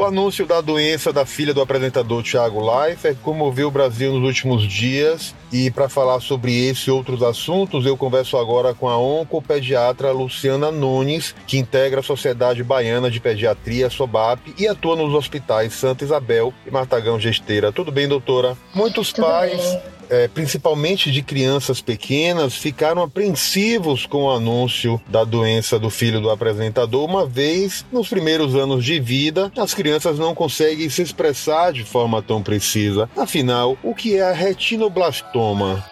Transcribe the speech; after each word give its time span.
O 0.00 0.04
anúncio 0.06 0.46
da 0.46 0.62
doença 0.62 1.12
da 1.12 1.26
filha 1.26 1.52
do 1.52 1.60
apresentador 1.60 2.22
Thiago 2.22 2.58
Leifert 2.58 3.18
comoveu 3.22 3.68
o 3.68 3.70
Brasil 3.70 4.10
nos 4.14 4.24
últimos 4.24 4.62
dias 4.62 5.34
e 5.52 5.70
para 5.70 5.90
falar 5.90 6.20
sobre 6.20 6.68
esse 6.70 6.88
e 6.88 6.90
outros 6.90 7.22
assuntos, 7.22 7.84
eu 7.84 7.98
converso 7.98 8.38
agora 8.38 8.72
com 8.72 8.88
a 8.88 8.96
oncopediatra 8.96 10.10
Luciana 10.10 10.70
Nunes, 10.70 11.34
que 11.46 11.58
integra 11.58 12.00
a 12.00 12.02
Sociedade 12.02 12.64
Baiana 12.64 13.10
de 13.10 13.20
Pediatria, 13.20 13.90
SOBAP, 13.90 14.54
e 14.58 14.66
atua 14.66 14.96
nos 14.96 15.12
hospitais 15.12 15.74
Santa 15.74 16.02
Isabel 16.02 16.54
e 16.66 16.70
Martagão 16.70 17.20
Gesteira. 17.20 17.70
Tudo 17.70 17.92
bem, 17.92 18.08
doutora? 18.08 18.56
Muitos 18.74 19.12
Tudo 19.12 19.26
pais 19.26 19.60
bem 19.60 19.99
é, 20.10 20.28
principalmente 20.28 21.10
de 21.10 21.22
crianças 21.22 21.80
pequenas, 21.80 22.54
ficaram 22.54 23.02
apreensivos 23.02 24.06
com 24.06 24.24
o 24.24 24.30
anúncio 24.30 25.00
da 25.08 25.24
doença 25.24 25.78
do 25.78 25.88
filho 25.88 26.20
do 26.20 26.30
apresentador, 26.30 27.04
uma 27.04 27.24
vez 27.24 27.84
nos 27.92 28.08
primeiros 28.08 28.54
anos 28.54 28.84
de 28.84 28.98
vida 29.00 29.50
as 29.56 29.72
crianças 29.72 30.18
não 30.18 30.34
conseguem 30.34 30.90
se 30.90 31.02
expressar 31.02 31.72
de 31.72 31.84
forma 31.84 32.20
tão 32.20 32.42
precisa. 32.42 33.08
Afinal, 33.16 33.78
o 33.82 33.94
que 33.94 34.16
é 34.16 34.22
a 34.22 34.32
retinoblastoma? 34.32 35.84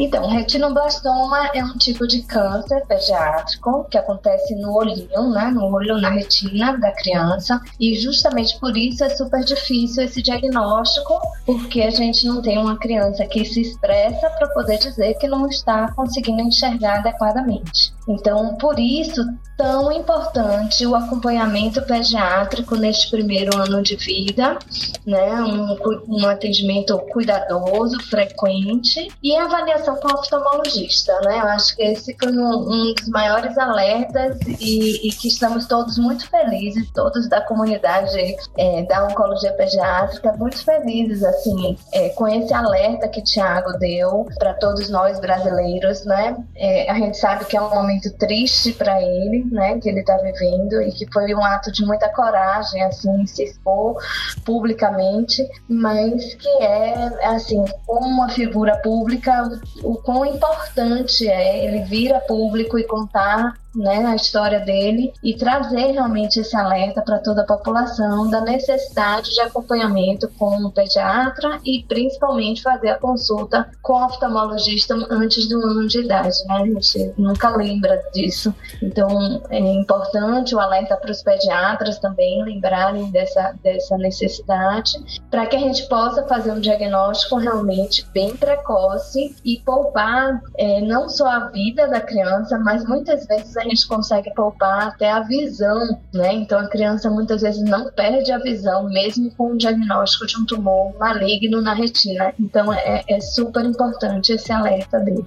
Então, 0.00 0.26
retinoblastoma 0.28 1.50
é 1.52 1.62
um 1.62 1.76
tipo 1.76 2.06
de 2.06 2.22
câncer 2.22 2.86
pediátrico 2.86 3.84
que 3.90 3.98
acontece 3.98 4.54
no 4.56 4.74
olhinho, 4.74 5.30
né, 5.30 5.50
no 5.52 5.66
olho, 5.66 6.00
na 6.00 6.08
retina 6.08 6.74
da 6.78 6.90
criança, 6.90 7.60
e 7.78 7.94
justamente 7.94 8.58
por 8.58 8.74
isso 8.74 9.04
é 9.04 9.10
super 9.10 9.44
difícil 9.44 10.02
esse 10.02 10.22
diagnóstico, 10.22 11.20
porque 11.44 11.82
a 11.82 11.90
gente 11.90 12.26
não 12.26 12.40
tem 12.40 12.56
uma 12.56 12.78
criança 12.78 13.26
que 13.26 13.44
se 13.44 13.60
expressa 13.60 14.30
para 14.30 14.48
poder 14.48 14.78
dizer 14.78 15.18
que 15.18 15.28
não 15.28 15.46
está 15.46 15.92
conseguindo 15.92 16.40
enxergar 16.40 17.00
adequadamente. 17.00 17.92
Então, 18.10 18.56
por 18.56 18.78
isso, 18.78 19.22
tão 19.56 19.92
importante 19.92 20.86
o 20.86 20.94
acompanhamento 20.94 21.82
pediátrico 21.82 22.74
neste 22.74 23.10
primeiro 23.10 23.56
ano 23.56 23.82
de 23.82 23.94
vida, 23.94 24.58
né, 25.06 25.34
um, 25.42 25.76
um 26.08 26.26
atendimento 26.26 26.98
cuidadoso, 27.12 28.00
frequente 28.08 29.08
e 29.22 29.36
avaliação 29.36 29.96
com 29.96 30.08
oftalmologista, 30.14 31.12
né? 31.20 31.38
Eu 31.40 31.48
acho 31.48 31.76
que 31.76 31.82
esse 31.82 32.16
foi 32.18 32.32
um, 32.32 32.90
um 32.90 32.94
dos 32.94 33.08
maiores 33.08 33.56
alertas 33.58 34.38
e, 34.58 35.06
e, 35.06 35.12
que 35.12 35.28
estamos 35.28 35.66
todos 35.66 35.98
muito 35.98 36.28
felizes, 36.28 36.90
todos 36.92 37.28
da 37.28 37.42
comunidade 37.42 38.36
é, 38.56 38.82
da 38.84 39.04
oncologia 39.06 39.52
pediátrica, 39.52 40.32
muito 40.32 40.64
felizes, 40.64 41.22
assim, 41.22 41.76
é, 41.92 42.08
com 42.10 42.26
esse 42.26 42.52
alerta 42.54 43.08
que 43.08 43.22
Tiago 43.22 43.78
deu 43.78 44.26
para 44.38 44.54
todos 44.54 44.88
nós 44.88 45.20
brasileiros, 45.20 46.04
né? 46.06 46.36
É, 46.56 46.90
a 46.90 46.94
gente 46.94 47.18
sabe 47.18 47.44
que 47.44 47.56
é 47.56 47.60
um 47.60 47.74
momento 47.74 47.99
triste 48.08 48.72
para 48.72 49.00
ele, 49.02 49.44
né? 49.50 49.78
Que 49.78 49.88
ele 49.88 50.00
está 50.00 50.16
vivendo 50.18 50.80
e 50.82 50.92
que 50.92 51.06
foi 51.12 51.34
um 51.34 51.44
ato 51.44 51.72
de 51.72 51.84
muita 51.84 52.08
coragem, 52.08 52.82
assim, 52.82 53.26
se 53.26 53.44
expor 53.44 53.96
publicamente, 54.44 55.46
mas 55.68 56.34
que 56.34 56.48
é, 56.62 57.26
assim, 57.26 57.64
como 57.86 58.06
uma 58.06 58.28
figura 58.28 58.76
pública, 58.76 59.48
o 59.82 59.96
quão 59.96 60.24
importante 60.24 61.28
é 61.28 61.64
ele 61.64 61.84
vir 61.84 62.14
a 62.14 62.20
público 62.20 62.78
e 62.78 62.84
contar 62.84 63.54
né, 63.74 64.04
a 64.06 64.16
história 64.16 64.60
dele 64.60 65.12
e 65.22 65.34
trazer 65.34 65.92
realmente 65.92 66.40
esse 66.40 66.56
alerta 66.56 67.02
para 67.02 67.18
toda 67.18 67.42
a 67.42 67.46
população 67.46 68.28
da 68.28 68.40
necessidade 68.40 69.30
de 69.30 69.40
acompanhamento 69.40 70.28
com 70.38 70.56
o 70.64 70.72
pediatra 70.72 71.60
e 71.64 71.84
principalmente 71.88 72.62
fazer 72.62 72.90
a 72.90 72.98
consulta 72.98 73.70
com 73.82 73.94
o 73.94 74.06
oftalmologista 74.06 74.94
antes 75.10 75.48
do 75.48 75.60
ano 75.60 75.86
de 75.86 76.00
idade, 76.00 76.36
né? 76.46 76.54
A 76.54 76.66
gente 76.66 77.14
nunca 77.16 77.50
lembra 77.50 78.02
disso. 78.12 78.54
Então 78.82 79.42
é 79.50 79.58
importante 79.58 80.54
o 80.54 80.60
alerta 80.60 80.96
para 80.96 81.10
os 81.10 81.22
pediatras 81.22 81.98
também 81.98 82.42
lembrarem 82.42 83.10
dessa, 83.10 83.54
dessa 83.62 83.96
necessidade 83.96 84.98
para 85.30 85.46
que 85.46 85.56
a 85.56 85.60
gente 85.60 85.86
possa 85.88 86.26
fazer 86.26 86.52
um 86.52 86.60
diagnóstico 86.60 87.36
realmente 87.36 88.06
bem 88.12 88.36
precoce 88.36 89.34
e 89.44 89.60
poupar 89.64 90.40
é, 90.56 90.80
não 90.80 91.08
só 91.08 91.26
a 91.26 91.48
vida 91.48 91.86
da 91.88 92.00
criança, 92.00 92.58
mas 92.58 92.84
muitas 92.84 93.26
vezes 93.26 93.56
a 93.60 93.64
gente 93.64 93.86
consegue 93.86 94.32
poupar 94.34 94.88
até 94.88 95.10
a 95.10 95.20
visão, 95.20 96.00
né? 96.12 96.34
Então 96.34 96.58
a 96.58 96.68
criança 96.68 97.10
muitas 97.10 97.42
vezes 97.42 97.62
não 97.62 97.90
perde 97.92 98.32
a 98.32 98.38
visão, 98.38 98.88
mesmo 98.88 99.30
com 99.36 99.52
o 99.52 99.56
diagnóstico 99.56 100.26
de 100.26 100.38
um 100.38 100.46
tumor 100.46 100.96
maligno 100.98 101.60
na 101.60 101.74
retina. 101.74 102.32
Então 102.38 102.72
é, 102.72 103.04
é 103.08 103.20
super 103.20 103.64
importante 103.64 104.32
esse 104.32 104.52
alerta 104.52 104.98
dele. 104.98 105.24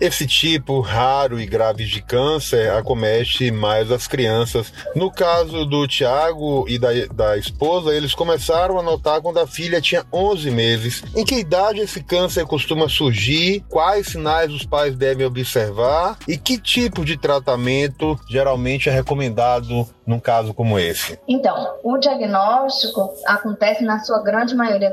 Esse 0.00 0.26
tipo 0.26 0.80
raro 0.80 1.40
e 1.40 1.46
grave 1.46 1.84
de 1.84 2.02
câncer 2.02 2.70
acomete 2.70 3.50
mais 3.50 3.90
as 3.90 4.06
crianças. 4.06 4.72
No 4.94 5.10
caso 5.10 5.64
do 5.64 5.86
Tiago 5.86 6.66
e 6.68 6.78
da, 6.78 6.88
da 7.14 7.36
esposa, 7.38 7.94
eles 7.94 8.14
começaram 8.14 8.78
a 8.78 8.82
notar 8.82 9.20
quando 9.20 9.38
a 9.38 9.46
filha 9.46 9.80
tinha 9.80 10.04
11 10.12 10.50
meses. 10.50 11.02
Em 11.14 11.24
que 11.24 11.36
idade 11.36 11.80
esse 11.80 12.02
câncer 12.02 12.44
costuma 12.46 12.88
surgir? 12.88 13.64
Quais 13.68 14.08
sinais 14.08 14.52
os 14.52 14.64
pais 14.64 14.96
devem 14.96 15.26
observar? 15.26 16.18
E 16.26 16.36
que 16.36 16.58
tipo 16.58 17.04
de 17.04 17.16
tratamento 17.16 17.75
tratamento 17.76 18.18
geralmente 18.28 18.88
é 18.88 18.92
recomendado 18.92 19.86
num 20.06 20.20
caso 20.20 20.54
como 20.54 20.78
esse? 20.78 21.18
Então, 21.26 21.76
o 21.82 21.98
diagnóstico 21.98 23.12
acontece 23.26 23.84
na 23.84 23.98
sua 23.98 24.22
grande 24.22 24.54
maioria 24.54 24.92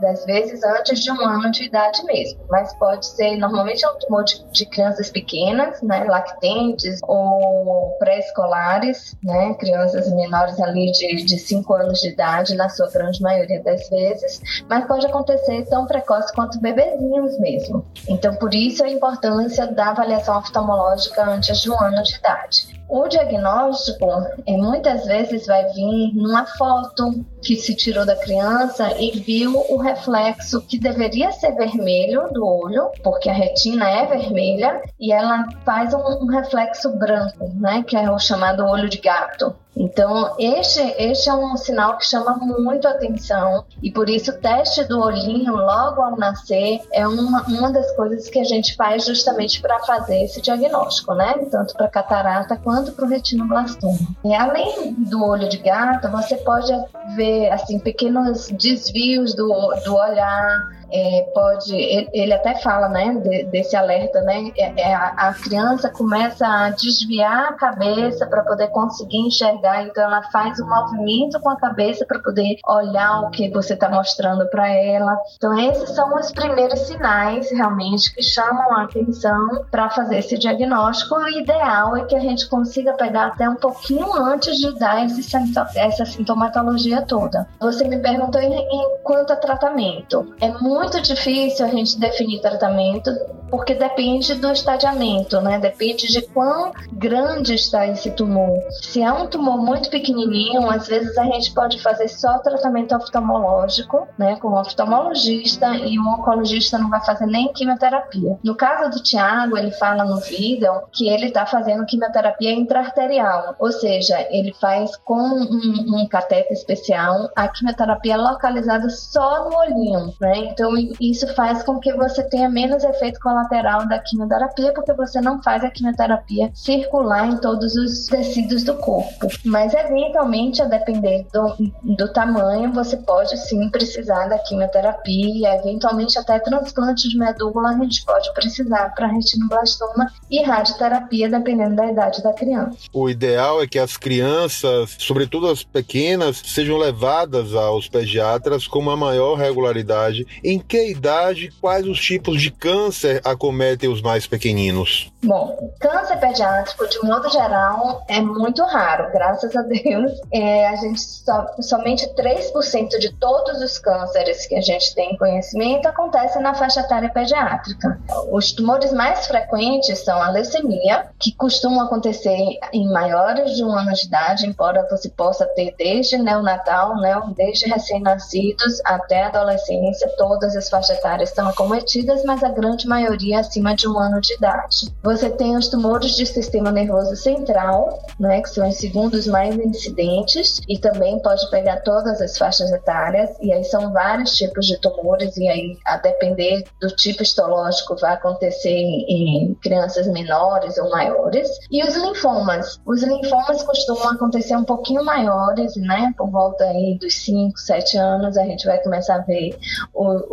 das 0.00 0.24
vezes 0.24 0.62
antes 0.62 1.00
de 1.00 1.10
um 1.10 1.20
ano 1.20 1.50
de 1.50 1.64
idade 1.64 2.04
mesmo, 2.04 2.40
mas 2.48 2.72
pode 2.74 3.06
ser 3.06 3.36
normalmente 3.36 3.84
é 3.84 3.88
um 3.88 3.98
tumor 3.98 4.24
de, 4.24 4.44
de 4.52 4.66
crianças 4.66 5.10
pequenas, 5.10 5.82
né, 5.82 6.04
lactentes 6.04 7.00
ou 7.02 7.96
pré-escolares, 7.98 9.16
né, 9.22 9.54
crianças 9.54 10.10
menores 10.12 10.58
ali 10.60 10.92
de 10.92 11.38
5 11.38 11.74
anos 11.74 12.00
de 12.00 12.10
idade, 12.10 12.54
na 12.54 12.68
sua 12.68 12.88
grande 12.90 13.20
maioria 13.20 13.62
das 13.62 13.88
vezes, 13.88 14.40
mas 14.68 14.86
pode 14.86 15.06
acontecer 15.06 15.66
tão 15.66 15.86
precoce 15.86 16.32
quanto 16.34 16.60
bebezinhos 16.60 17.38
mesmo. 17.38 17.84
Então, 18.08 18.34
por 18.36 18.54
isso 18.54 18.84
a 18.84 18.88
importância 18.88 19.66
da 19.66 19.90
avaliação 19.90 20.38
oftalmológica 20.38 21.24
antes 21.24 21.60
de 21.60 21.70
um 21.70 21.80
ano 21.80 22.02
de 22.02 22.16
idade. 22.16 22.81
O 22.94 23.08
diagnóstico 23.08 24.04
é, 24.46 24.54
muitas 24.54 25.06
vezes 25.06 25.46
vai 25.46 25.64
vir 25.72 26.14
numa 26.14 26.44
foto 26.44 27.24
que 27.40 27.56
se 27.56 27.74
tirou 27.74 28.04
da 28.04 28.14
criança 28.14 28.92
e 29.00 29.18
viu 29.18 29.64
o 29.70 29.78
reflexo 29.78 30.60
que 30.60 30.78
deveria 30.78 31.32
ser 31.32 31.52
vermelho 31.52 32.28
do 32.34 32.46
olho, 32.46 32.90
porque 33.02 33.30
a 33.30 33.32
retina 33.32 33.88
é 33.88 34.04
vermelha, 34.04 34.82
e 35.00 35.10
ela 35.10 35.48
faz 35.64 35.94
um, 35.94 36.02
um 36.22 36.26
reflexo 36.26 36.90
branco, 36.98 37.50
né, 37.54 37.82
que 37.82 37.96
é 37.96 38.10
o 38.10 38.18
chamado 38.18 38.62
olho 38.62 38.90
de 38.90 38.98
gato. 38.98 39.54
Então, 39.76 40.34
este, 40.38 40.80
este 40.98 41.30
é 41.30 41.34
um 41.34 41.56
sinal 41.56 41.96
que 41.96 42.04
chama 42.04 42.36
muito 42.36 42.86
atenção 42.86 43.64
e 43.82 43.90
por 43.90 44.08
isso 44.10 44.30
o 44.30 44.38
teste 44.38 44.84
do 44.84 45.00
olhinho 45.00 45.54
logo 45.56 46.02
ao 46.02 46.16
nascer 46.16 46.82
é 46.92 47.06
uma, 47.06 47.42
uma 47.48 47.72
das 47.72 47.90
coisas 47.96 48.28
que 48.28 48.38
a 48.38 48.44
gente 48.44 48.76
faz 48.76 49.06
justamente 49.06 49.62
para 49.62 49.78
fazer 49.80 50.24
esse 50.24 50.42
diagnóstico, 50.42 51.14
né? 51.14 51.34
Tanto 51.50 51.74
para 51.74 51.88
catarata 51.88 52.56
quanto 52.56 52.81
para 52.90 53.04
o 53.04 53.08
retinoblastoma. 53.08 53.98
E 54.24 54.34
além 54.34 54.94
do 54.94 55.24
olho 55.24 55.48
de 55.48 55.58
gato, 55.58 56.10
você 56.10 56.36
pode 56.38 56.72
ver 57.14 57.50
assim 57.50 57.78
pequenos 57.78 58.48
desvios 58.48 59.34
do, 59.34 59.48
do 59.84 59.94
olhar, 59.94 60.81
é, 60.92 61.22
pode, 61.32 61.74
ele, 61.74 62.32
até 62.32 62.54
fala, 62.56 62.88
né, 62.88 63.14
de, 63.14 63.44
desse 63.44 63.74
alerta, 63.74 64.20
né, 64.20 64.50
é, 64.56 64.90
é, 64.90 64.94
a, 64.94 65.08
a, 65.28 65.34
criança 65.34 65.88
começa 65.88 66.46
a 66.46 66.70
desviar 66.70 67.48
a 67.48 67.52
cabeça 67.54 68.26
para 68.26 68.42
poder 68.42 68.68
conseguir 68.68 69.18
enxergar, 69.18 69.84
então 69.84 70.04
ela 70.04 70.22
faz 70.30 70.60
um 70.60 70.68
movimento 70.68 71.40
com 71.40 71.48
a 71.48 71.56
cabeça 71.56 72.04
para 72.04 72.18
poder 72.18 72.56
olhar 72.66 73.22
o 73.22 73.30
que 73.30 73.48
você 73.50 73.74
está 73.74 73.88
mostrando 73.88 74.46
para 74.50 74.68
ela. 74.68 75.16
Então 75.36 75.58
esses 75.58 75.90
são 75.90 76.14
os 76.14 76.30
primeiros 76.32 76.80
sinais 76.80 77.50
realmente 77.50 78.14
que 78.14 78.22
chamam 78.22 78.76
a 78.76 78.82
atenção 78.82 79.64
para 79.70 79.88
fazer 79.90 80.18
esse 80.18 80.36
diagnóstico. 80.36 81.14
O 81.14 81.28
ideal 81.28 81.96
é 81.96 82.04
que 82.04 82.14
a 82.14 82.20
gente 82.20 82.48
consiga 82.48 82.92
pegar 82.92 83.26
até 83.28 83.48
um 83.48 83.56
pouquinho 83.56 84.12
antes 84.14 84.56
de 84.58 84.78
dar 84.78 85.06
esse, 85.06 85.36
essa 85.76 86.04
sintomatologia 86.04 87.02
toda. 87.02 87.48
Você 87.60 87.88
me 87.88 87.98
perguntou 87.98 88.40
em, 88.40 88.52
em 88.52 88.98
quanto 89.02 89.32
a 89.32 89.36
tratamento. 89.36 90.34
É 90.40 90.50
muito 90.50 90.81
muito 90.82 91.00
difícil 91.00 91.64
a 91.64 91.68
gente 91.68 91.96
definir 91.96 92.40
tratamento 92.40 93.10
porque 93.52 93.74
depende 93.74 94.34
do 94.36 94.50
estadiamento, 94.50 95.38
né? 95.42 95.58
Depende 95.58 96.10
de 96.10 96.22
quão 96.22 96.72
grande 96.90 97.52
está 97.54 97.86
esse 97.86 98.10
tumor. 98.12 98.58
Se 98.80 99.02
é 99.02 99.12
um 99.12 99.26
tumor 99.26 99.58
muito 99.58 99.90
pequenininho, 99.90 100.70
às 100.70 100.88
vezes 100.88 101.18
a 101.18 101.24
gente 101.24 101.52
pode 101.52 101.78
fazer 101.82 102.08
só 102.08 102.38
tratamento 102.38 102.96
oftalmológico, 102.96 104.08
né, 104.16 104.36
com 104.36 104.48
o 104.48 104.58
oftalmologista 104.58 105.76
e 105.76 105.98
o 105.98 106.02
oncologista 106.02 106.78
não 106.78 106.88
vai 106.88 107.04
fazer 107.04 107.26
nem 107.26 107.52
quimioterapia. 107.52 108.38
No 108.42 108.54
caso 108.54 108.88
do 108.88 109.02
Tiago, 109.02 109.58
ele 109.58 109.70
fala 109.72 110.02
no 110.02 110.18
vídeo 110.20 110.72
que 110.90 111.10
ele 111.10 111.26
está 111.26 111.44
fazendo 111.44 111.84
quimioterapia 111.84 112.52
intraarterial, 112.52 113.54
ou 113.58 113.70
seja, 113.70 114.18
ele 114.30 114.54
faz 114.54 114.96
com 114.96 115.14
um, 115.14 116.00
um 116.00 116.08
cateter 116.08 116.50
especial 116.52 117.28
a 117.36 117.48
quimioterapia 117.48 118.16
localizada 118.16 118.88
só 118.88 119.50
no 119.50 119.58
olhinho, 119.58 120.14
né? 120.18 120.38
Então 120.38 120.71
Então, 120.72 120.96
isso 121.00 121.26
faz 121.34 121.62
com 121.62 121.78
que 121.78 121.92
você 121.92 122.22
tenha 122.24 122.48
menos 122.48 122.82
efeito 122.84 123.20
colateral 123.20 123.86
da 123.88 123.98
quimioterapia, 123.98 124.72
porque 124.72 124.92
você 124.92 125.20
não 125.20 125.42
faz 125.42 125.62
a 125.64 125.70
quimioterapia 125.70 126.50
circular 126.54 127.28
em 127.28 127.36
todos 127.38 127.74
os 127.74 128.06
tecidos 128.06 128.64
do 128.64 128.74
corpo. 128.74 129.28
Mas, 129.44 129.74
eventualmente, 129.74 130.62
a 130.62 130.66
depender 130.66 131.26
do, 131.32 131.56
do 131.96 132.12
tamanho, 132.12 132.72
você 132.72 132.96
pode 132.96 133.36
sim 133.36 133.68
precisar 133.70 134.28
da 134.28 134.38
quimioterapia, 134.38 135.56
eventualmente 135.56 136.18
até 136.18 136.38
transplante 136.38 137.08
de 137.08 137.18
medula 137.18 137.70
a 137.70 137.78
gente 137.78 138.04
pode 138.04 138.32
precisar 138.34 138.94
para 138.94 139.06
retinoblastoma 139.06 140.10
e 140.30 140.42
radioterapia, 140.42 141.28
dependendo 141.28 141.76
da 141.76 141.86
idade 141.86 142.22
da 142.22 142.32
criança. 142.32 142.76
O 142.92 143.08
ideal 143.08 143.62
é 143.62 143.66
que 143.66 143.78
as 143.78 143.96
crianças, 143.96 144.96
sobretudo 144.98 145.48
as 145.48 145.62
pequenas, 145.62 146.42
sejam 146.44 146.76
levadas 146.76 147.54
aos 147.54 147.88
pediatras 147.88 148.66
com 148.66 148.78
uma 148.78 148.96
maior 148.96 149.34
regularidade. 149.36 150.26
Em 150.42 150.58
que 150.62 150.90
idade, 150.90 151.50
quais 151.60 151.86
os 151.86 152.00
tipos 152.00 152.40
de 152.40 152.50
câncer 152.50 153.20
acometem 153.24 153.88
os 153.88 154.00
mais 154.00 154.26
pequeninos? 154.26 155.12
Bom, 155.24 155.72
câncer 155.78 156.16
pediátrico, 156.18 156.88
de 156.88 156.98
modo 157.04 157.30
geral, 157.30 158.04
é 158.08 158.20
muito 158.20 158.62
raro, 158.64 159.10
graças 159.12 159.54
a 159.54 159.62
Deus. 159.62 160.12
É, 160.32 160.66
a 160.68 160.76
gente 160.76 161.00
só, 161.00 161.46
somente 161.60 162.08
3% 162.14 162.98
de 162.98 163.12
todos 163.14 163.60
os 163.60 163.78
cânceres 163.78 164.46
que 164.46 164.56
a 164.56 164.60
gente 164.60 164.94
tem 164.94 165.16
conhecimento 165.16 165.86
acontecem 165.86 166.42
na 166.42 166.54
faixa 166.54 166.80
etária 166.80 167.08
pediátrica. 167.08 168.00
Os 168.30 168.52
tumores 168.52 168.92
mais 168.92 169.26
frequentes 169.26 170.00
são 170.00 170.20
a 170.20 170.30
leucemia, 170.30 171.06
que 171.18 171.34
costumam 171.36 171.82
acontecer 171.82 172.58
em 172.72 172.90
maiores 172.92 173.54
de 173.56 173.64
um 173.64 173.70
ano 173.70 173.92
de 173.92 174.06
idade, 174.06 174.46
embora 174.46 174.86
você 174.90 175.08
possa 175.08 175.46
ter 175.54 175.74
desde 175.78 176.18
neonatal, 176.18 176.96
né, 176.96 177.20
desde 177.36 177.66
recém-nascidos 177.66 178.80
até 178.84 179.24
adolescência, 179.24 180.08
todas 180.42 180.56
as 180.56 180.68
faixas 180.68 180.98
etárias 180.98 181.28
estão 181.28 181.48
acometidas, 181.48 182.24
mas 182.24 182.42
a 182.42 182.48
grande 182.48 182.88
maioria 182.88 183.38
acima 183.38 183.76
de 183.76 183.88
um 183.88 183.96
ano 183.96 184.20
de 184.20 184.34
idade. 184.34 184.92
Você 185.02 185.30
tem 185.30 185.56
os 185.56 185.68
tumores 185.68 186.16
de 186.16 186.26
sistema 186.26 186.72
nervoso 186.72 187.14
central, 187.14 188.00
né, 188.18 188.42
que 188.42 188.50
são 188.50 188.68
os 188.68 188.76
segundos 188.76 189.28
mais 189.28 189.54
incidentes, 189.56 190.60
e 190.68 190.76
também 190.78 191.20
pode 191.20 191.48
pegar 191.50 191.82
todas 191.82 192.20
as 192.20 192.36
faixas 192.36 192.72
etárias, 192.72 193.30
e 193.40 193.52
aí 193.52 193.62
são 193.62 193.92
vários 193.92 194.34
tipos 194.34 194.66
de 194.66 194.80
tumores, 194.80 195.36
e 195.36 195.48
aí, 195.48 195.78
a 195.86 195.96
depender 195.98 196.64
do 196.80 196.88
tipo 196.88 197.22
histológico, 197.22 197.96
vai 198.00 198.14
acontecer 198.14 198.68
em 198.68 199.54
crianças 199.62 200.08
menores 200.08 200.76
ou 200.76 200.90
maiores. 200.90 201.48
E 201.70 201.84
os 201.84 201.94
linfomas. 201.94 202.80
Os 202.84 203.02
linfomas 203.02 203.62
costumam 203.62 204.10
acontecer 204.10 204.56
um 204.56 204.64
pouquinho 204.64 205.04
maiores, 205.04 205.76
né, 205.76 206.12
por 206.18 206.28
volta 206.30 206.64
aí 206.64 206.98
dos 207.00 207.14
5, 207.22 207.56
7 207.58 207.96
anos, 207.96 208.36
a 208.36 208.44
gente 208.44 208.66
vai 208.66 208.78
começar 208.82 209.16
a 209.16 209.18
ver 209.20 209.56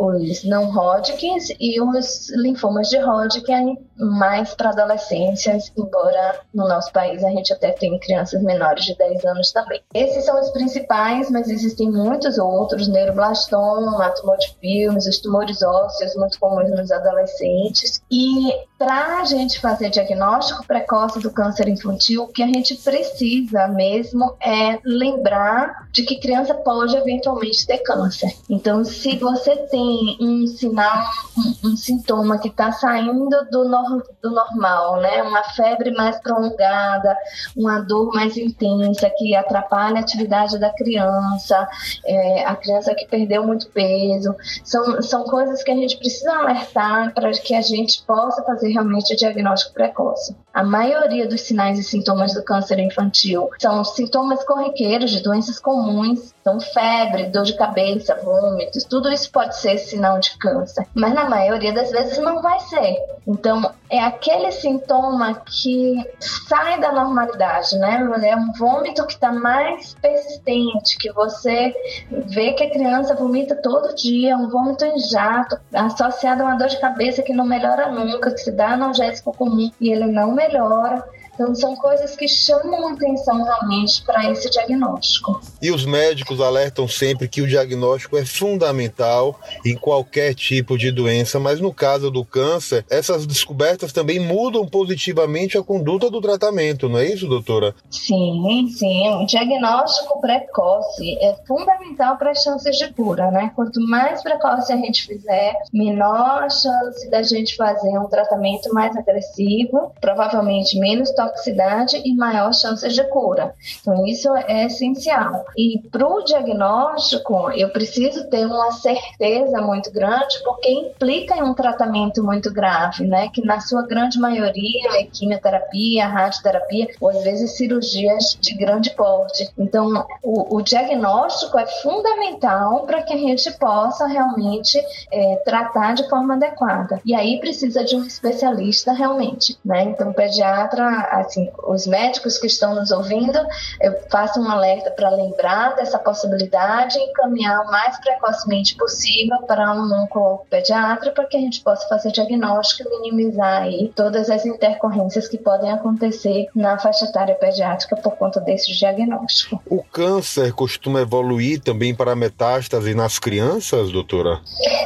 os 0.00 0.42
não 0.44 0.70
Hodgkins 0.70 1.50
e 1.60 1.78
os 1.78 2.30
linfomas 2.30 2.88
de 2.88 2.96
Hodgkin 2.96 3.76
mais 3.96 4.54
para 4.54 4.70
adolescências, 4.70 5.70
embora 5.76 6.40
no 6.54 6.66
nosso 6.66 6.90
país 6.90 7.22
a 7.22 7.28
gente 7.28 7.52
até 7.52 7.70
tem 7.72 7.98
crianças 7.98 8.42
menores 8.42 8.86
de 8.86 8.96
10 8.96 9.24
anos 9.26 9.52
também. 9.52 9.82
Esses 9.92 10.24
são 10.24 10.40
os 10.40 10.48
principais, 10.50 11.30
mas 11.30 11.50
existem 11.50 11.90
muitos 11.90 12.38
outros, 12.38 12.88
neuroblastoma, 12.88 14.08
tumor 14.12 14.38
de 14.38 14.56
filmes, 14.58 15.06
os 15.06 15.20
tumores 15.20 15.62
ósseos 15.62 16.16
muito 16.16 16.40
comuns 16.40 16.70
nos 16.70 16.90
adolescentes. 16.90 18.00
E 18.10 18.54
para 18.78 19.20
a 19.20 19.24
gente 19.24 19.60
fazer 19.60 19.90
diagnóstico 19.90 20.66
precoce 20.66 21.20
do 21.20 21.30
câncer 21.30 21.68
infantil, 21.68 22.22
o 22.22 22.28
que 22.28 22.42
a 22.42 22.46
gente 22.46 22.74
precisa 22.76 23.68
mesmo 23.68 24.34
é 24.42 24.78
lembrar 24.82 25.88
de 25.92 26.04
que 26.04 26.18
criança 26.18 26.54
pode 26.54 26.96
eventualmente 26.96 27.66
ter 27.66 27.78
câncer. 27.78 28.32
Então, 28.48 28.82
se 28.82 29.18
você 29.18 29.56
tem 29.56 29.89
um 30.20 30.46
sinal, 30.46 31.04
um, 31.36 31.68
um 31.68 31.76
sintoma 31.76 32.38
que 32.38 32.48
está 32.48 32.72
saindo 32.72 33.28
do, 33.50 33.64
no, 33.64 34.02
do 34.22 34.30
normal, 34.30 35.00
né? 35.00 35.22
Uma 35.22 35.42
febre 35.44 35.90
mais 35.92 36.18
prolongada, 36.20 37.16
uma 37.56 37.80
dor 37.80 38.12
mais 38.12 38.36
intensa 38.36 39.10
que 39.16 39.34
atrapalha 39.34 39.96
a 39.96 40.00
atividade 40.00 40.58
da 40.58 40.70
criança, 40.70 41.68
é, 42.04 42.44
a 42.44 42.54
criança 42.56 42.94
que 42.94 43.06
perdeu 43.06 43.46
muito 43.46 43.68
peso, 43.70 44.34
são, 44.64 45.02
são 45.02 45.24
coisas 45.24 45.62
que 45.62 45.70
a 45.70 45.76
gente 45.76 45.96
precisa 45.96 46.32
alertar 46.32 47.12
para 47.14 47.30
que 47.32 47.54
a 47.54 47.62
gente 47.62 48.02
possa 48.02 48.42
fazer 48.42 48.70
realmente 48.70 49.12
o 49.12 49.16
diagnóstico 49.16 49.74
precoce. 49.74 50.36
A 50.52 50.64
maioria 50.64 51.28
dos 51.28 51.42
sinais 51.42 51.78
e 51.78 51.82
sintomas 51.82 52.34
do 52.34 52.42
câncer 52.42 52.78
infantil 52.78 53.48
são 53.58 53.84
sintomas 53.84 54.44
corriqueiros 54.44 55.10
de 55.10 55.22
doenças 55.22 55.58
comuns, 55.58 56.34
são 56.42 56.60
febre, 56.60 57.26
dor 57.26 57.44
de 57.44 57.54
cabeça, 57.54 58.14
vômitos, 58.22 58.84
tudo 58.84 59.12
isso 59.12 59.30
pode 59.30 59.56
ser 59.56 59.78
sinal 59.78 60.18
de 60.18 60.36
câncer, 60.38 60.86
mas 60.94 61.12
na 61.12 61.28
maioria 61.28 61.72
das 61.72 61.90
vezes 61.90 62.18
não 62.18 62.40
vai 62.40 62.58
ser. 62.60 62.96
Então, 63.26 63.72
é 63.88 63.98
aquele 64.00 64.50
sintoma 64.50 65.34
que 65.44 65.96
sai 66.18 66.80
da 66.80 66.92
normalidade, 66.92 67.78
né? 67.78 68.08
É 68.24 68.36
um 68.36 68.52
vômito 68.52 69.06
que 69.06 69.14
está 69.14 69.32
mais 69.32 69.94
persistente, 69.94 70.96
que 70.96 71.12
você 71.12 71.74
vê 72.10 72.52
que 72.52 72.64
a 72.64 72.70
criança 72.70 73.14
vomita 73.14 73.54
todo 73.56 73.94
dia, 73.94 74.36
um 74.36 74.48
vômito 74.48 74.84
em 74.84 74.98
jato, 74.98 75.60
associado 75.72 76.42
a 76.42 76.46
uma 76.46 76.56
dor 76.56 76.68
de 76.68 76.80
cabeça 76.80 77.22
que 77.22 77.32
não 77.32 77.44
melhora 77.44 77.90
nunca, 77.90 78.30
que 78.30 78.38
se 78.38 78.52
dá 78.52 78.70
analgésico 78.70 79.32
comum 79.36 79.70
e 79.80 79.90
ele 79.90 80.06
não 80.06 80.32
melhora. 80.32 81.04
Então, 81.40 81.54
são 81.54 81.74
coisas 81.74 82.14
que 82.14 82.28
chamam 82.28 82.88
atenção 82.88 83.42
realmente 83.42 84.04
para 84.04 84.30
esse 84.30 84.50
diagnóstico. 84.50 85.40
E 85.62 85.70
os 85.70 85.86
médicos 85.86 86.38
alertam 86.38 86.86
sempre 86.86 87.26
que 87.26 87.40
o 87.40 87.46
diagnóstico 87.46 88.18
é 88.18 88.26
fundamental 88.26 89.40
em 89.64 89.74
qualquer 89.74 90.34
tipo 90.34 90.76
de 90.76 90.92
doença, 90.92 91.40
mas 91.40 91.58
no 91.58 91.72
caso 91.72 92.10
do 92.10 92.26
câncer, 92.26 92.84
essas 92.90 93.26
descobertas 93.26 93.90
também 93.90 94.20
mudam 94.20 94.66
positivamente 94.68 95.56
a 95.56 95.62
conduta 95.62 96.10
do 96.10 96.20
tratamento, 96.20 96.90
não 96.90 96.98
é 96.98 97.06
isso, 97.06 97.26
doutora? 97.26 97.74
Sim, 97.90 98.68
sim. 98.76 99.08
O 99.08 99.24
diagnóstico 99.24 100.20
precoce 100.20 101.16
é 101.22 101.34
fundamental 101.46 102.18
para 102.18 102.32
as 102.32 102.42
chances 102.42 102.76
de 102.76 102.92
cura, 102.92 103.30
né? 103.30 103.50
Quanto 103.56 103.80
mais 103.80 104.22
precoce 104.22 104.70
a 104.74 104.76
gente 104.76 105.06
fizer, 105.06 105.54
menor 105.72 106.42
a 106.42 106.50
chance 106.50 107.08
da 107.08 107.22
gente 107.22 107.56
fazer 107.56 107.98
um 107.98 108.08
tratamento 108.08 108.74
mais 108.74 108.94
agressivo, 108.94 109.94
provavelmente 110.02 110.78
menos 110.78 111.10
tóxico 111.12 111.29
toxicidade 111.30 112.00
e 112.04 112.14
maior 112.14 112.52
chance 112.52 112.86
de 112.88 113.02
cura. 113.04 113.54
Então, 113.80 114.06
isso 114.06 114.34
é 114.34 114.66
essencial. 114.66 115.44
E 115.56 115.80
para 115.90 116.06
o 116.06 116.22
diagnóstico, 116.22 117.50
eu 117.52 117.70
preciso 117.70 118.28
ter 118.28 118.46
uma 118.46 118.72
certeza 118.72 119.60
muito 119.60 119.90
grande, 119.92 120.42
porque 120.44 120.70
implica 120.70 121.36
em 121.36 121.42
um 121.42 121.54
tratamento 121.54 122.22
muito 122.22 122.52
grave, 122.52 123.06
né? 123.06 123.28
Que 123.32 123.44
na 123.44 123.60
sua 123.60 123.86
grande 123.86 124.18
maioria 124.18 125.00
é 125.00 125.04
quimioterapia, 125.04 126.06
radioterapia, 126.06 126.88
ou 127.00 127.10
às 127.10 127.22
vezes 127.22 127.56
cirurgias 127.56 128.36
de 128.40 128.54
grande 128.54 128.90
porte. 128.90 129.50
Então, 129.58 130.06
o, 130.22 130.56
o 130.56 130.62
diagnóstico 130.62 131.58
é 131.58 131.66
fundamental 131.66 132.86
para 132.86 133.02
que 133.02 133.12
a 133.12 133.18
gente 133.18 133.50
possa 133.52 134.06
realmente 134.06 134.80
é, 135.12 135.36
tratar 135.44 135.94
de 135.94 136.08
forma 136.08 136.34
adequada. 136.34 137.00
E 137.04 137.14
aí 137.14 137.38
precisa 137.40 137.84
de 137.84 137.96
um 137.96 138.04
especialista 138.04 138.92
realmente, 138.92 139.58
né? 139.64 139.82
Então, 139.84 140.12
pediatra 140.12 140.86
assim, 141.20 141.50
os 141.66 141.86
médicos 141.86 142.38
que 142.38 142.46
estão 142.46 142.74
nos 142.74 142.90
ouvindo, 142.90 143.38
eu 143.80 143.98
faço 144.10 144.40
um 144.40 144.50
alerta 144.50 144.90
para 144.90 145.10
lembrar 145.10 145.76
dessa 145.76 145.98
possibilidade 145.98 146.98
e 146.98 147.10
encaminhar 147.10 147.60
o 147.60 147.70
mais 147.70 147.98
precocemente 148.00 148.76
possível 148.76 149.38
para 149.46 149.72
um 149.72 150.02
oncopediatra 150.02 151.10
para 151.12 151.24
que 151.26 151.36
a 151.36 151.40
gente 151.40 151.62
possa 151.62 151.88
fazer 151.88 152.12
diagnóstico 152.12 152.88
e 152.88 153.00
minimizar 153.00 153.62
aí 153.62 153.92
todas 153.94 154.30
as 154.30 154.44
intercorrências 154.44 155.28
que 155.28 155.38
podem 155.38 155.70
acontecer 155.70 156.48
na 156.54 156.78
faixa 156.78 157.04
etária 157.04 157.34
pediátrica 157.34 157.96
por 157.96 158.16
conta 158.16 158.40
desse 158.40 158.72
diagnóstico. 158.72 159.60
O 159.66 159.82
câncer 159.82 160.52
costuma 160.52 161.00
evoluir 161.00 161.60
também 161.60 161.94
para 161.94 162.16
metástase 162.16 162.94
nas 162.94 163.18
crianças, 163.18 163.90
doutora? 163.90 164.40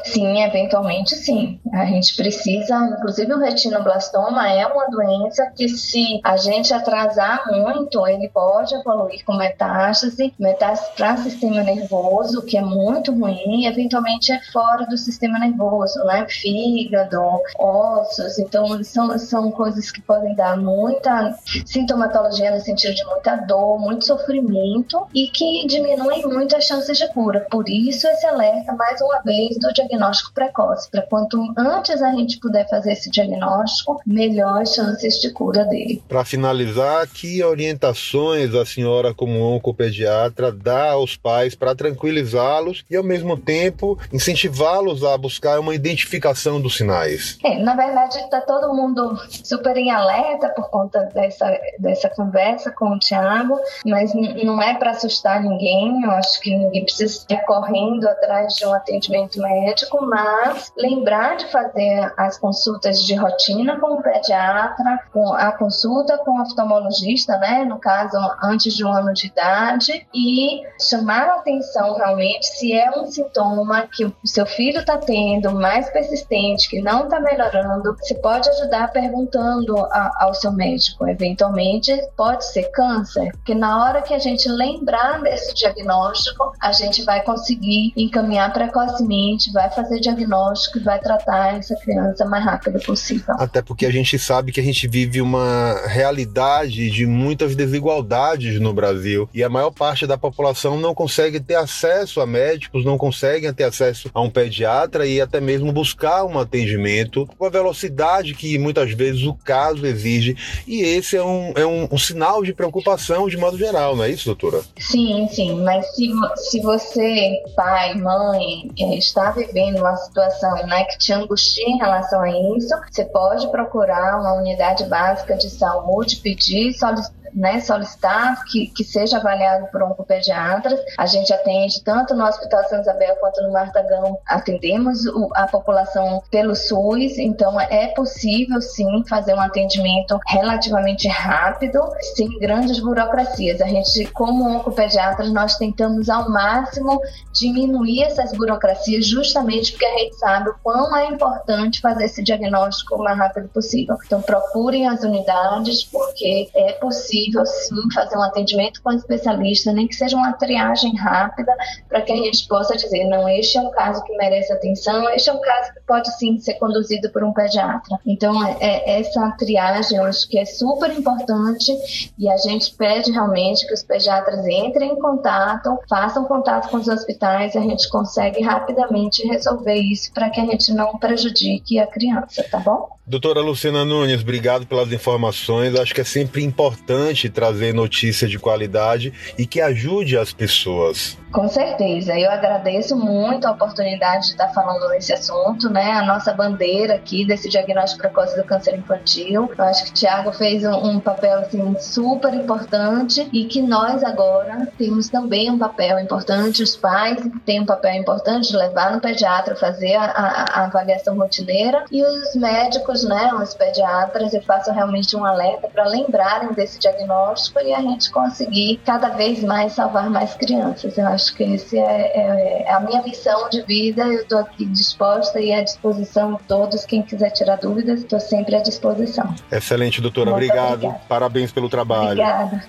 Sim, 0.05 0.43
eventualmente 0.43 1.15
sim. 1.15 1.61
A 1.73 1.87
gente 1.87 2.15
precisa, 2.17 2.77
inclusive 2.99 3.33
o 3.33 3.39
retinoblastoma 3.39 4.49
é 4.49 4.67
uma 4.67 4.87
doença 4.89 5.51
que 5.57 5.69
se 5.69 6.14
a 6.23 6.37
gente 6.37 6.73
atrasar 6.73 7.45
muito, 7.51 8.07
ele 8.07 8.29
pode 8.29 8.75
evoluir 8.75 9.25
com 9.25 9.35
metástase, 9.37 10.33
metástase 10.39 10.93
para 10.97 11.17
sistema 11.17 11.63
nervoso, 11.63 12.43
que 12.43 12.57
é 12.57 12.63
muito 12.63 13.13
ruim, 13.13 13.67
eventualmente 13.67 14.33
é 14.33 14.41
fora 14.53 14.87
do 14.87 14.97
sistema 14.97 15.39
nervoso, 15.39 16.03
né? 16.05 16.27
Fígado, 16.29 17.21
ossos, 17.59 18.39
então 18.39 18.83
são, 18.85 19.19
são 19.19 19.51
coisas 19.51 19.91
que 19.91 20.01
podem 20.01 20.35
dar 20.35 20.57
muita 20.57 21.37
sintomatologia 21.65 22.51
no 22.51 22.61
sentido 22.61 22.95
de 22.95 23.05
muita 23.05 23.37
dor, 23.37 23.79
muito 23.79 24.05
sofrimento 24.05 25.07
e 25.15 25.29
que 25.29 25.67
diminuem 25.67 26.27
muito 26.27 26.57
as 26.57 26.65
chances 26.65 26.99
de 26.99 27.09
cura. 27.13 27.47
Por 27.51 27.69
isso, 27.69 28.07
esse 28.07 28.27
alerta, 28.27 28.73
mais 28.73 29.01
uma 29.01 29.21
vez, 29.23 29.59
do 29.59 29.73
diagnóstico 29.73 30.33
precoce, 30.33 30.91
para 30.91 31.03
quanto 31.03 31.39
antes 31.57 32.03
a 32.03 32.11
gente 32.13 32.39
puder 32.39 32.69
fazer 32.69 32.93
esse 32.93 33.11
diagnóstico, 33.11 34.01
melhor 34.07 34.63
as 34.63 34.75
chances 34.75 35.21
de 35.21 35.31
cura 35.31 35.65
dele. 35.65 36.03
Para 36.09 36.25
finalizar, 36.25 37.07
que 37.09 37.43
orientações 37.43 38.55
a 38.55 38.65
senhora, 38.65 39.15
como 39.15 39.41
oncopediatra, 39.41 40.53
dá 40.53 40.93
aos 40.93 41.17
pais 41.17 41.55
para 41.55 41.75
tranquilizá-los 41.75 42.85
e, 42.91 42.97
ao 42.97 43.03
mesmo 43.03 43.37
tempo, 43.37 43.99
incentivá-los 44.13 45.05
a 45.05 45.17
buscar 45.17 45.59
uma 45.59 45.75
identificação 45.75 46.61
dos 46.61 46.77
sinais? 46.77 47.39
É, 47.45 47.59
na 47.59 47.75
verdade, 47.75 48.19
está 48.19 48.41
todo 48.41 48.75
mundo 48.75 49.17
super 49.29 49.77
em 49.77 49.91
alerta 49.91 50.49
por 50.51 50.71
conta 50.71 51.01
dessa, 51.15 51.59
dessa 51.79 52.09
conversa 52.11 52.71
com 52.71 52.91
o 52.91 52.99
Tiago, 52.99 53.59
mas 53.85 54.13
não 54.15 54.61
é 54.63 54.75
para 54.75 54.91
assustar 54.91 55.43
ninguém. 55.43 56.03
Eu 56.03 56.11
acho 56.13 56.41
que 56.41 56.57
ninguém 56.57 56.85
precisa 56.85 57.25
ir 57.31 57.45
correndo 57.45 58.07
atrás 58.09 58.55
de 58.55 58.67
um 58.67 58.75
atendimento 58.75 59.41
médico, 59.41 60.05
mas 60.05 60.73
lembrar 60.77 61.37
de 61.37 61.51
fazer 61.51 62.13
as 62.17 62.39
consultas 62.39 63.05
de 63.05 63.15
rotina 63.15 63.79
com 63.81 63.95
o 63.95 64.03
pediatra, 64.03 65.01
com 65.13 65.33
a 65.33 65.53
consulta 65.53 65.94
com 66.25 66.39
o 66.39 66.43
oftalmologista, 66.43 67.37
né, 67.39 67.65
no 67.65 67.79
caso 67.79 68.17
antes 68.43 68.75
de 68.75 68.85
um 68.85 68.93
ano 68.93 69.13
de 69.13 69.27
idade, 69.27 70.07
e 70.15 70.63
chamar 70.81 71.29
a 71.29 71.35
atenção 71.37 71.95
realmente 71.97 72.47
se 72.47 72.73
é 72.73 72.91
um 72.91 73.07
sintoma 73.07 73.87
que 73.93 74.05
o 74.05 74.15
seu 74.25 74.47
filho 74.47 74.81
está 74.81 74.97
tendo 74.97 75.53
mais 75.53 75.91
persistente, 75.91 76.69
que 76.69 76.81
não 76.81 77.05
está 77.05 77.21
melhorando, 77.21 77.97
você 77.97 78.15
pode 78.15 78.49
ajudar 78.49 78.93
perguntando 78.93 79.77
a, 79.79 80.11
ao 80.21 80.35
seu 80.35 80.53
médico. 80.53 81.07
Eventualmente 81.07 81.93
pode 82.17 82.45
ser 82.47 82.71
câncer, 82.71 83.31
porque 83.33 83.55
na 83.55 83.85
hora 83.85 84.03
que 84.03 84.15
a 84.15 84.19
gente 84.19 84.49
lembrar 84.49 85.21
desse 85.23 85.55
diagnóstico, 85.55 86.53
a 86.61 86.73
gente 86.73 87.05
vai 87.05 87.23
conseguir 87.23 87.93
encaminhar 87.97 88.53
precocemente, 88.53 89.53
vai 89.53 89.71
fazer 89.71 90.01
diagnóstico 90.01 90.79
e 90.79 90.83
vai 90.83 90.99
tratar 90.99 91.59
essa 91.59 91.75
criança 91.77 92.25
o 92.25 92.31
mais 92.31 92.45
rápido 92.45 92.81
possível. 92.81 93.35
Até 93.39 93.63
porque 93.63 93.87
a 93.87 93.91
gente 93.91 94.19
sabe 94.19 94.53
que 94.53 94.61
a 94.61 94.63
gente 94.63 94.87
vive 94.89 95.21
uma 95.21 95.75
realidade 95.87 96.91
de 96.91 97.07
muitas 97.07 97.55
desigualdades 97.57 98.61
no 98.61 98.73
Brasil 98.73 99.29
e 99.33 99.43
a 99.43 99.49
maior 99.49 99.71
parte 99.71 100.07
da 100.07 100.19
população 100.19 100.79
não 100.79 100.95
consegue 100.95 101.41
ter 101.41 101.55
acesso 101.55 102.21
a 102.21 102.27
médicos, 102.27 102.85
não 102.85 102.99
conseguem 102.99 103.53
ter 103.53 103.65
acesso 103.65 104.11
a 104.13 104.21
um 104.21 104.31
pediatra 104.31 105.07
e 105.07 105.21
até 105.21 105.41
mesmo 105.41 105.73
buscar 105.73 106.25
um 106.25 106.39
atendimento 106.39 107.29
com 107.39 107.47
a 107.47 107.51
velocidade 107.51 108.35
que 108.35 108.59
muitas 108.59 108.93
vezes 108.93 109.23
o 109.25 109.35
caso 109.35 109.87
exige. 109.87 110.37
E 110.67 110.83
esse 110.83 111.17
é 111.17 111.23
um, 111.23 111.53
é 111.57 111.67
um, 111.67 111.89
um 111.91 111.99
sinal 111.99 112.43
de 112.43 112.53
preocupação 112.53 113.29
de 113.29 113.37
modo 113.37 113.57
geral, 113.59 113.97
não 113.97 114.05
é 114.05 114.11
isso, 114.11 114.27
doutora? 114.27 114.63
Sim, 114.79 115.29
sim. 115.31 115.63
Mas 115.63 115.95
se, 115.95 116.11
se 116.37 116.61
você, 116.61 117.43
pai, 117.55 117.95
mãe, 117.95 118.71
eh, 118.79 118.99
está 118.99 119.31
vivendo 119.31 119.79
uma 119.79 119.97
situação 119.97 120.55
né, 120.67 120.85
que 120.85 120.99
te 120.99 121.13
angustia 121.13 121.69
em 121.69 121.79
relação 121.79 122.21
a 122.21 122.31
isso, 122.31 122.69
você 122.91 123.05
pode 123.05 123.51
procurar 123.51 124.21
uma 124.21 124.35
unidade 124.35 124.85
básica 124.85 125.37
de 125.37 125.51
saúde, 125.51 125.74
pedir, 126.23 126.73
solicitar 126.75 127.24
né, 127.35 127.61
solicitar 127.61 128.45
que, 128.45 128.69
que 128.69 128.85
seja 128.85 129.19
avaliado 129.19 129.67
por 129.73 129.83
oncopediatras. 129.83 130.81
A 130.97 131.07
gente 131.07 131.33
atende 131.33 131.83
tanto 131.83 132.15
no 132.15 132.25
Hospital 132.25 132.63
São 132.69 132.81
Isabel 132.81 133.17
quanto 133.17 133.43
no 133.43 133.53
Martagão, 133.53 134.19
atendemos 134.27 135.05
o, 135.07 135.31
a 135.35 135.47
população 135.49 136.23
pelo 136.31 136.55
SUS, 136.55 137.19
então 137.19 137.61
é 137.61 137.89
possível 137.89 138.61
sim 138.61 139.05
fazer 139.09 139.35
um 139.35 139.41
atendimento 139.41 140.19
relativamente 140.29 141.09
rápido, 141.09 141.81
sem 142.15 142.29
grandes 142.39 142.79
burocracias. 142.79 143.61
A 143.61 143.67
gente, 143.67 144.07
como 144.13 144.49
oncopediatras, 144.57 145.33
nós 145.33 145.57
tentamos 145.57 146.09
ao 146.09 146.31
máximo 146.31 147.01
diminuir 147.33 148.03
essas 148.05 148.33
burocracias 148.33 149.07
justamente 149.07 149.73
porque 149.73 149.87
a 149.87 149.99
gente 149.99 150.17
sabe 150.17 150.51
o 150.51 150.55
quão 150.63 150.97
é 150.97 151.07
importante 151.07 151.81
fazer 151.81 152.05
esse 152.05 152.23
diagnóstico 152.23 152.97
o 152.97 153.03
mais 153.03 153.19
rápido 153.19 153.49
possível. 153.49 153.97
Então 154.07 154.23
procurem 154.23 154.87
as 154.89 155.03
unidades 155.03 155.83
porque 155.85 156.49
é 156.55 156.73
possível 156.75 157.24
possível 157.25 157.47
sim 157.47 157.93
fazer 157.93 158.17
um 158.17 158.23
atendimento 158.23 158.83
com 158.83 158.93
especialista, 158.93 159.73
nem 159.73 159.87
que 159.87 159.95
seja 159.95 160.17
uma 160.17 160.33
triagem 160.33 160.95
rápida, 160.97 161.55
para 161.89 162.03
que 162.03 162.13
a 162.13 162.17
gente 162.17 162.47
possa 162.49 162.77
dizer, 162.77 163.05
não, 163.05 163.29
este 163.29 163.59
é 163.59 163.61
um 163.61 163.71
caso 163.71 164.03
que 164.05 164.17
merece 164.17 164.53
atenção, 164.53 165.09
este 165.11 165.31
é 165.31 165.33
um 165.33 165.41
caso 165.41 165.75
que 165.75 165.81
pode 165.87 166.17
sim 166.19 166.39
ser 166.39 166.55
conduzido 166.55 167.11
por 167.11 167.23
um 167.23 167.33
pediatra. 167.33 167.99
Então, 168.07 168.47
é, 168.47 168.57
é, 168.61 169.01
essa 169.01 169.31
triagem 169.39 169.99
eu 169.99 170.05
acho 170.05 170.29
que 170.29 170.39
é 170.39 170.45
super 170.45 170.91
importante 170.91 171.73
e 172.19 172.29
a 172.29 172.37
gente 172.37 172.75
pede 172.75 173.11
realmente 173.11 173.67
que 173.67 173.75
os 173.75 173.83
pediatras 173.83 174.47
entrem 174.47 174.93
em 174.93 174.99
contato, 174.99 175.79
façam 175.89 176.25
contato 176.25 176.69
com 176.69 176.77
os 176.79 176.89
hospitais 176.89 177.55
e 177.55 177.59
a 177.59 177.63
gente 177.63 177.89
consegue 177.89 178.43
rapidamente 178.43 179.27
resolver 179.27 179.75
isso 179.75 180.13
para 180.13 180.31
que 180.31 180.41
a 180.41 180.45
gente 180.45 180.73
não 180.73 180.99
prejudique 180.99 181.79
a 181.79 181.87
criança, 181.87 182.45
tá 182.51 182.59
bom? 182.59 182.95
Doutora 183.07 183.43
Luciana 183.43 183.85
Nunes, 183.85 184.23
obrigado 184.23 184.67
pelas 184.67 184.91
informações. 184.91 185.79
Acho 185.79 185.95
que 185.95 186.01
é 186.01 186.05
sempre 186.05 186.43
importante 186.43 187.14
trazer 187.29 187.73
notícia 187.73 188.27
de 188.27 188.39
qualidade 188.39 189.13
e 189.39 189.47
que 189.47 189.61
ajude 189.61 190.17
as 190.17 190.33
pessoas. 190.33 191.17
Com 191.35 191.49
certeza, 191.49 192.17
eu 192.17 192.31
agradeço 192.31 192.95
muito 192.95 193.45
a 193.45 193.51
oportunidade 193.51 194.27
de 194.27 194.31
estar 194.35 194.51
falando 194.51 194.89
nesse 194.91 195.13
assunto, 195.13 195.69
né? 195.69 195.91
A 195.91 196.03
nossa 196.05 196.33
bandeira 196.33 196.95
aqui 196.95 197.27
desse 197.27 197.49
diagnóstico 197.49 198.03
precoce 198.03 198.37
do 198.37 198.45
câncer 198.45 198.79
infantil. 198.79 199.51
Eu 199.59 199.65
acho 199.65 199.83
que 199.87 199.91
o 199.91 199.95
Tiago 199.95 200.31
fez 200.31 200.63
um, 200.65 200.91
um, 200.91 201.01
papel 201.01 201.41
assim 201.41 201.77
super 201.81 202.33
importante 202.33 203.29
e 203.33 203.47
que 203.47 203.61
nós 203.61 204.05
agora 204.05 204.69
temos 204.79 205.09
também 205.09 205.51
um 205.51 205.59
papel 205.59 205.99
importante. 205.99 206.63
Os 206.63 206.77
pais 206.77 207.19
têm 207.45 207.63
um 207.63 207.67
papel 207.67 207.95
importante 207.95 208.53
de 208.53 208.57
levar 208.57 208.93
no 208.93 209.01
pediatra, 209.01 209.57
fazer 209.57 209.97
a, 209.97 210.05
a, 210.05 210.61
a 210.61 210.65
avaliação 210.67 211.19
rotineira 211.19 211.85
e 211.91 212.01
os 212.01 212.37
médicos, 212.37 213.03
né? 213.03 213.35
Os 213.35 213.55
pediatras, 213.55 214.35
eu 214.35 214.43
faço 214.43 214.71
realmente 214.71 215.17
um 215.17 215.25
alerta 215.25 215.67
para 215.67 215.83
lembrarem 215.89 216.53
desse 216.53 216.79
diagnóstico 216.79 217.59
e 217.59 217.75
a 217.75 217.81
gente 217.81 218.13
conseguir 218.13 218.81
cada 218.87 219.09
vez 219.09 219.43
mais 219.43 219.73
salvar 219.73 220.09
mais 220.09 220.33
crianças. 220.35 220.97
Eu 220.97 221.09
acho 221.09 221.24
acho 221.25 221.35
que 221.35 221.43
esse 221.43 221.79
é, 221.79 221.83
é, 221.83 222.63
é 222.67 222.73
a 222.73 222.81
minha 222.81 223.03
missão 223.03 223.49
de 223.49 223.63
vida. 223.63 224.05
Eu 224.05 224.23
estou 224.23 224.39
aqui 224.39 224.65
disposta 224.67 225.41
e 225.41 225.53
à 225.53 225.63
disposição 225.63 226.35
de 226.35 226.43
todos. 226.45 226.85
Quem 226.85 227.03
quiser 227.03 227.31
tirar 227.31 227.57
dúvidas, 227.57 228.01
estou 228.01 228.21
sempre 228.21 228.55
à 228.55 228.61
disposição. 228.61 229.35
Excelente, 229.51 230.01
doutora. 230.01 230.31
Muito 230.31 230.45
Obrigado. 230.45 230.75
Obrigada. 230.75 231.01
Parabéns 231.09 231.51
pelo 231.51 231.69
trabalho. 231.69 232.21
Obrigada. 232.21 232.65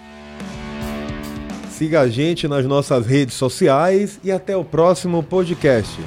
Siga 1.69 2.01
a 2.01 2.07
gente 2.07 2.47
nas 2.47 2.65
nossas 2.65 3.05
redes 3.05 3.35
sociais 3.35 4.19
e 4.23 4.31
até 4.31 4.55
o 4.55 4.63
próximo 4.63 5.21
podcast. 5.21 5.99